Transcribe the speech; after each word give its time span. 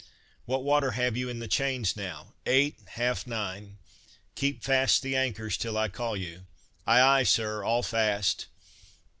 "What 0.45 0.63
water 0.63 0.93
have 0.93 1.15
you 1.15 1.29
in 1.29 1.37
the 1.37 1.47
chains 1.47 1.95
now!" 1.95 2.33
"Eight, 2.47 2.79
half 2.93 3.27
nine." 3.27 3.77
"Keep 4.33 4.63
fast 4.63 5.03
the 5.03 5.15
anchors 5.15 5.57
till 5.57 5.77
I 5.77 5.89
call 5.89 6.17
you." 6.17 6.47
"Ay, 6.87 7.01
ay, 7.01 7.21
Sir, 7.23 7.63
all 7.63 7.83
fast!" 7.83 8.47